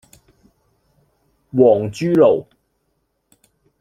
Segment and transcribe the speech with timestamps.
[1.51, 2.47] 皇珠路